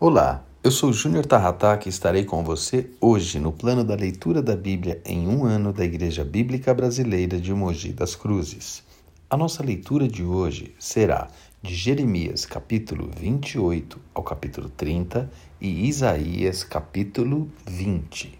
[0.00, 4.54] Olá, eu sou Júnior Tarrataque e estarei com você hoje no plano da leitura da
[4.54, 8.84] Bíblia em um ano da Igreja Bíblica Brasileira de Mogi das Cruzes.
[9.28, 11.26] A nossa leitura de hoje será
[11.60, 15.28] de Jeremias capítulo 28 ao capítulo 30
[15.60, 18.38] e Isaías capítulo 20.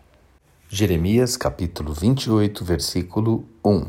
[0.68, 3.84] Jeremias capítulo 28, versículo 1.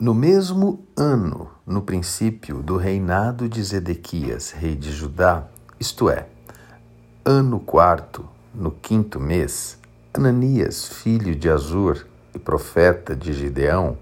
[0.00, 5.46] No mesmo ano, no princípio do reinado de Zedequias, rei de Judá,
[5.78, 6.28] isto é,
[7.24, 9.78] ano quarto, no quinto mês,
[10.12, 12.04] Ananias, filho de Azur
[12.34, 13.96] e profeta de Gideão,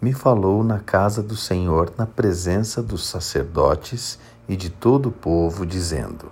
[0.00, 4.16] me falou na casa do Senhor, na presença dos sacerdotes
[4.48, 6.30] e de todo o povo, dizendo: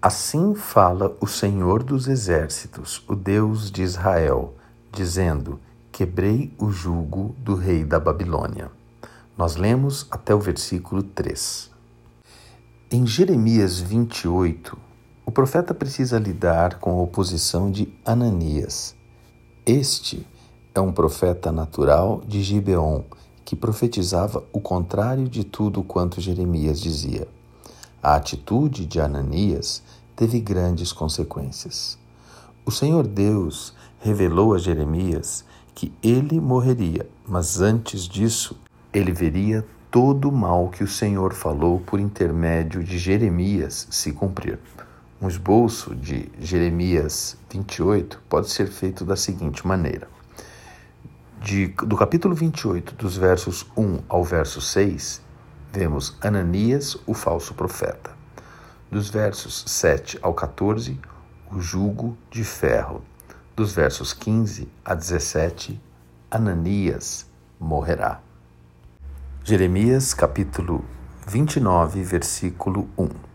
[0.00, 4.54] Assim fala o Senhor dos exércitos, o Deus de Israel,
[4.92, 5.58] dizendo:
[5.90, 8.70] Quebrei o jugo do rei da Babilônia.
[9.36, 11.72] Nós lemos até o versículo 3.
[12.92, 14.89] Em Jeremias 28,
[15.30, 18.96] o profeta precisa lidar com a oposição de Ananias.
[19.64, 20.26] Este
[20.74, 23.02] é um profeta natural de Gibeon,
[23.44, 27.28] que profetizava o contrário de tudo quanto Jeremias dizia.
[28.02, 29.84] A atitude de Ananias
[30.16, 31.96] teve grandes consequências.
[32.66, 35.44] O Senhor Deus revelou a Jeremias
[35.76, 38.58] que ele morreria, mas antes disso,
[38.92, 44.58] ele veria todo o mal que o Senhor falou por intermédio de Jeremias se cumprir.
[45.22, 50.08] Um esboço de Jeremias 28 pode ser feito da seguinte maneira:
[51.42, 55.20] de, do capítulo 28, dos versos 1 ao verso 6,
[55.70, 58.12] vemos Ananias, o falso profeta.
[58.90, 60.98] Dos versos 7 ao 14,
[61.52, 63.04] o jugo de ferro.
[63.54, 65.78] Dos versos 15 a 17,
[66.30, 67.26] Ananias
[67.58, 68.22] morrerá.
[69.44, 70.82] Jeremias capítulo
[71.26, 73.29] 29, versículo 1.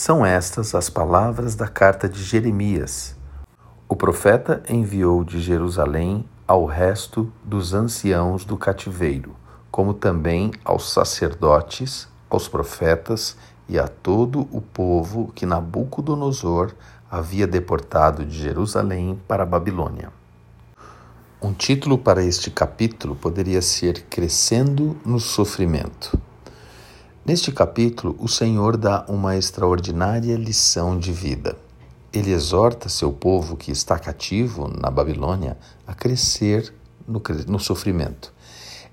[0.00, 3.16] São estas as palavras da carta de Jeremias.
[3.88, 9.34] O profeta enviou de Jerusalém ao resto dos anciãos do cativeiro,
[9.72, 13.36] como também aos sacerdotes, aos profetas
[13.68, 16.70] e a todo o povo que Nabucodonosor
[17.10, 20.12] havia deportado de Jerusalém para a Babilônia.
[21.42, 26.27] Um título para este capítulo poderia ser Crescendo no Sofrimento.
[27.24, 31.56] Neste capítulo, o Senhor dá uma extraordinária lição de vida.
[32.12, 36.72] Ele exorta seu povo que está cativo na Babilônia a crescer
[37.06, 38.32] no, no sofrimento.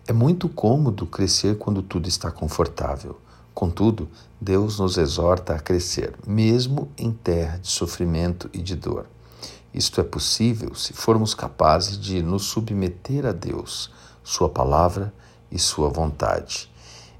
[0.05, 3.17] É muito cômodo crescer quando tudo está confortável.
[3.53, 4.09] Contudo,
[4.39, 9.05] Deus nos exorta a crescer, mesmo em terra de sofrimento e de dor.
[9.73, 13.89] Isto é possível se formos capazes de nos submeter a Deus,
[14.23, 15.13] Sua palavra
[15.49, 16.69] e Sua vontade.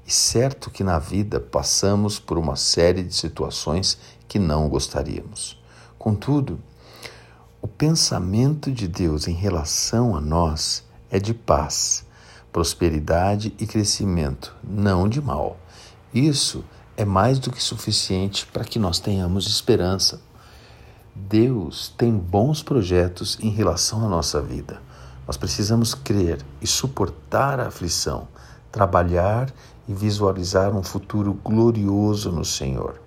[0.06, 5.60] E certo que na vida passamos por uma série de situações que não gostaríamos.
[5.98, 6.60] Contudo,
[7.60, 12.06] o pensamento de Deus em relação a nós é de paz,
[12.52, 15.58] prosperidade e crescimento, não de mal.
[16.14, 16.64] Isso
[16.96, 20.20] é mais do que suficiente para que nós tenhamos esperança.
[21.14, 24.80] Deus tem bons projetos em relação à nossa vida.
[25.26, 28.28] Nós precisamos crer e suportar a aflição,
[28.70, 29.52] trabalhar
[29.88, 33.00] e visualizar um futuro glorioso no Senhor.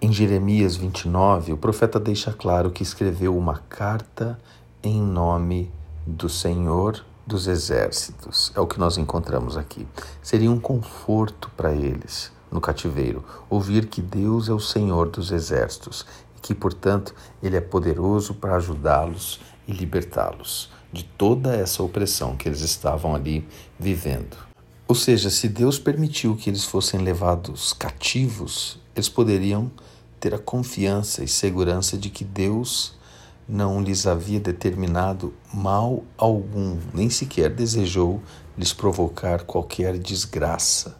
[0.00, 4.38] Em Jeremias 29, o profeta deixa claro que escreveu uma carta
[4.82, 5.70] em nome
[6.06, 8.52] do Senhor dos Exércitos.
[8.54, 9.86] É o que nós encontramos aqui.
[10.22, 16.06] Seria um conforto para eles no cativeiro ouvir que Deus é o Senhor dos Exércitos
[16.36, 22.48] e que, portanto, Ele é poderoso para ajudá-los e libertá-los de toda essa opressão que
[22.48, 23.46] eles estavam ali
[23.78, 24.36] vivendo.
[24.88, 29.70] Ou seja, se Deus permitiu que eles fossem levados cativos, eles poderiam
[30.18, 32.94] ter a confiança e segurança de que Deus
[33.48, 38.22] não lhes havia determinado mal algum, nem sequer desejou
[38.56, 40.96] lhes provocar qualquer desgraça.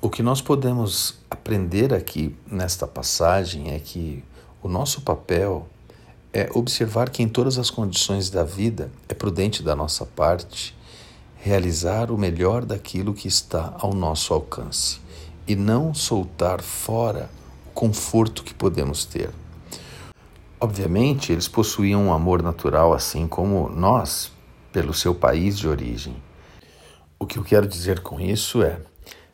[0.00, 4.22] O que nós podemos aprender aqui nesta passagem é que
[4.62, 5.66] o nosso papel
[6.32, 10.76] é observar que em todas as condições da vida é prudente da nossa parte
[11.36, 14.98] realizar o melhor daquilo que está ao nosso alcance
[15.46, 17.30] e não soltar fora
[17.66, 19.30] o conforto que podemos ter.
[20.60, 24.32] Obviamente, eles possuíam um amor natural, assim como nós,
[24.72, 26.16] pelo seu país de origem.
[27.18, 28.80] O que eu quero dizer com isso é: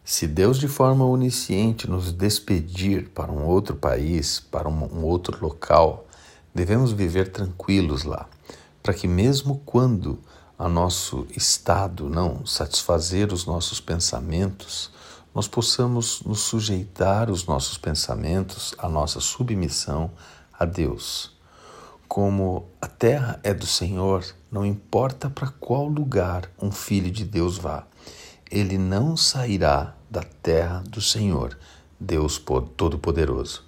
[0.04, 6.06] se Deus, de forma onisciente, nos despedir para um outro país, para um, outro local,
[6.54, 8.28] devemos viver tranquilos lá,
[8.82, 10.18] para que, mesmo quando
[10.58, 14.90] a nosso estado não satisfazer os nossos pensamentos,
[15.34, 20.10] nós possamos nos sujeitar os nossos pensamentos, a nossa submissão
[20.52, 21.32] a Deus.
[22.06, 27.56] Como a terra é do Senhor, não importa para qual lugar um filho de Deus
[27.56, 27.86] vá,
[28.50, 31.56] ele não sairá da terra do Senhor,
[31.98, 32.38] Deus
[32.76, 33.64] Todo-Poderoso.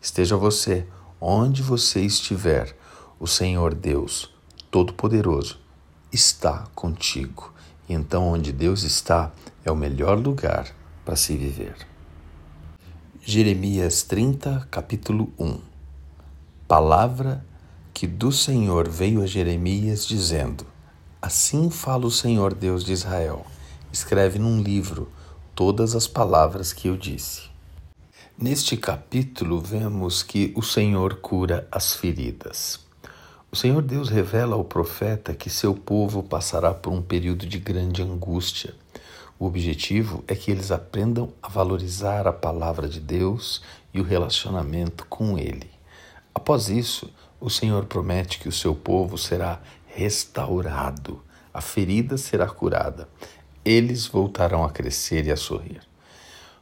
[0.00, 0.86] Esteja você
[1.20, 2.76] onde você estiver,
[3.18, 4.32] o Senhor Deus
[4.70, 5.58] Todo-Poderoso
[6.12, 7.52] está contigo.
[7.88, 9.32] E então, onde Deus está,
[9.64, 10.68] é o melhor lugar
[11.04, 11.74] para se viver.
[13.22, 15.60] Jeremias 30, capítulo 1
[16.66, 17.44] Palavra
[17.98, 20.64] que do Senhor veio a Jeremias, dizendo:
[21.20, 23.44] Assim fala o Senhor Deus de Israel.
[23.92, 25.10] Escreve num livro
[25.52, 27.48] todas as palavras que eu disse.
[28.40, 32.78] Neste capítulo, vemos que o Senhor cura as feridas.
[33.50, 38.00] O Senhor Deus revela ao profeta que seu povo passará por um período de grande
[38.00, 38.76] angústia.
[39.40, 43.60] O objetivo é que eles aprendam a valorizar a palavra de Deus
[43.92, 45.68] e o relacionamento com Ele.
[46.32, 51.20] Após isso, o Senhor promete que o seu povo será restaurado,
[51.52, 53.08] a ferida será curada,
[53.64, 55.80] eles voltarão a crescer e a sorrir.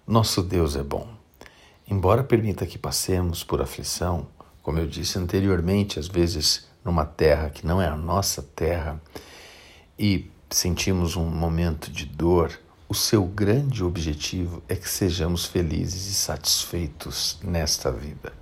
[0.07, 1.26] Nosso Deus é bom.
[1.89, 4.27] Embora permita que passemos por aflição,
[4.61, 9.01] como eu disse anteriormente, às vezes numa terra que não é a nossa terra,
[9.97, 16.15] e sentimos um momento de dor, o seu grande objetivo é que sejamos felizes e
[16.15, 18.33] satisfeitos nesta vida.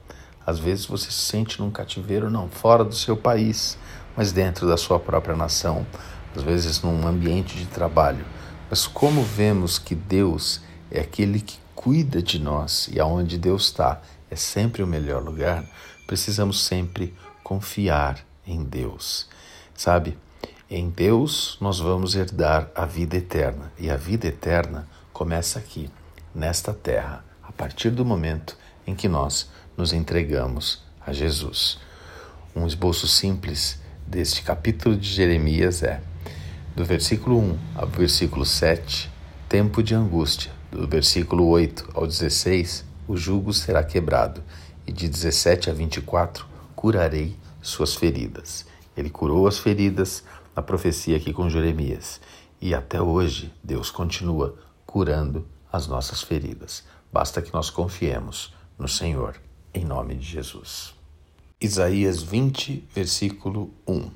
[0.47, 3.77] Às vezes você se sente num cativeiro, não fora do seu país,
[4.17, 5.87] mas dentro da sua própria nação,
[6.35, 8.25] às vezes num ambiente de trabalho.
[8.71, 14.01] Mas como vemos que Deus é aquele que cuida de nós e aonde Deus está
[14.31, 15.63] é sempre o melhor lugar,
[16.07, 19.29] precisamos sempre confiar em Deus.
[19.75, 20.17] Sabe?
[20.71, 25.91] Em Deus nós vamos herdar a vida eterna e a vida eterna começa aqui,
[26.35, 28.57] nesta terra, a partir do momento
[28.87, 31.79] em que nós nos entregamos a Jesus.
[32.57, 36.01] Um esboço simples deste capítulo de Jeremias é:
[36.75, 39.11] do versículo 1 ao versículo 7,
[39.51, 44.43] tempo de angústia do versículo 8 ao 16, o jugo será quebrado,
[44.87, 46.45] e de 17 a 24,
[46.75, 48.67] curarei suas feridas.
[48.97, 50.25] Ele curou as feridas
[50.55, 52.21] na profecia aqui com Jeremias.
[52.61, 56.85] E até hoje, Deus continua curando as nossas feridas.
[57.13, 59.41] Basta que nós confiemos no Senhor,
[59.73, 60.95] em nome de Jesus.
[61.61, 64.11] Isaías 20, versículo 1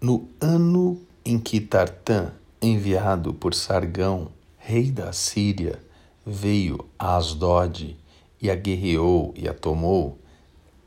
[0.00, 4.30] No ano em que Tartã, enviado por Sargão,
[4.64, 5.82] rei da Síria,
[6.24, 7.98] veio a Asdod
[8.40, 10.18] e a guerreou e a tomou,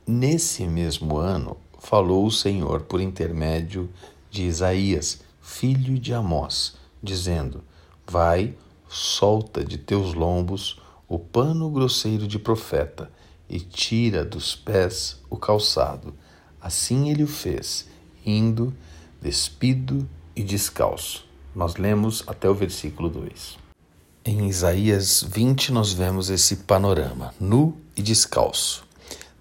[0.07, 3.89] nesse mesmo ano falou o Senhor por intermédio
[4.31, 7.63] de Isaías, filho de Amós, dizendo:
[8.07, 8.55] Vai,
[8.87, 13.11] solta de teus lombos o pano grosseiro de profeta
[13.49, 16.13] e tira dos pés o calçado.
[16.61, 17.89] Assim ele o fez,
[18.25, 18.73] indo
[19.21, 21.27] despido e descalço.
[21.53, 23.64] Nós lemos até o versículo 2.
[24.27, 28.83] Em Isaías 20, nós vemos esse panorama, nu e descalço.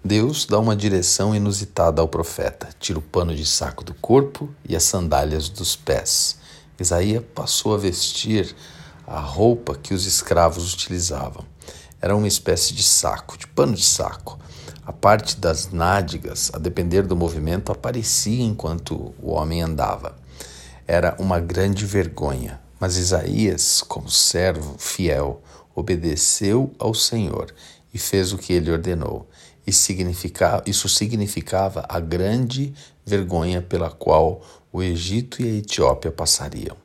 [0.03, 4.75] Deus dá uma direção inusitada ao profeta, tira o pano de saco do corpo e
[4.75, 6.37] as sandálias dos pés.
[6.79, 8.55] Isaías passou a vestir
[9.07, 11.43] a roupa que os escravos utilizavam.
[11.99, 14.37] Era uma espécie de saco, de pano de saco.
[14.85, 20.15] A parte das nádegas, a depender do movimento, aparecia enquanto o homem andava.
[20.85, 22.63] Era uma grande vergonha.
[22.79, 25.41] Mas Isaías, como servo fiel,
[25.73, 27.53] obedeceu ao Senhor
[27.93, 29.27] e fez o que ele ordenou.
[29.65, 32.73] E isso significava a grande
[33.05, 34.41] vergonha pela qual
[34.71, 36.77] o Egito e a Etiópia passariam.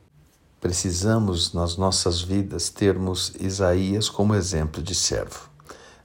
[0.59, 5.49] Precisamos, nas nossas vidas, termos Isaías como exemplo de servo.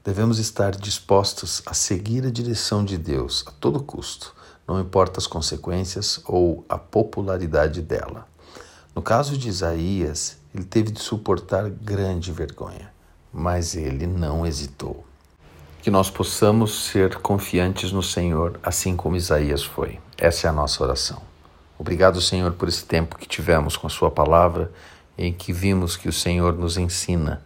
[0.04, 4.34] Devemos estar dispostos a seguir a direção de Deus a todo custo,
[4.66, 8.26] não importa as consequências ou a popularidade dela.
[8.96, 12.90] No caso de Isaías, ele teve de suportar grande vergonha,
[13.30, 15.04] mas ele não hesitou.
[15.82, 20.00] Que nós possamos ser confiantes no Senhor, assim como Isaías foi.
[20.16, 21.20] Essa é a nossa oração.
[21.78, 24.72] Obrigado, Senhor, por esse tempo que tivemos com a Sua palavra,
[25.18, 27.44] em que vimos que o Senhor nos ensina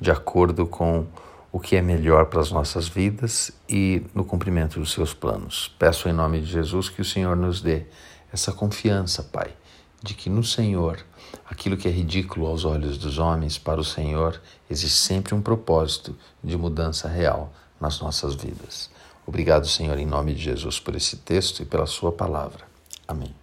[0.00, 1.04] de acordo com
[1.50, 5.74] o que é melhor para as nossas vidas e no cumprimento dos seus planos.
[5.80, 7.86] Peço em nome de Jesus que o Senhor nos dê
[8.32, 9.52] essa confiança, Pai
[10.02, 11.04] de que no Senhor,
[11.48, 16.16] aquilo que é ridículo aos olhos dos homens, para o Senhor, existe sempre um propósito
[16.42, 18.90] de mudança real nas nossas vidas.
[19.26, 22.64] Obrigado, Senhor, em nome de Jesus, por esse texto e pela Sua palavra.
[23.06, 23.41] Amém.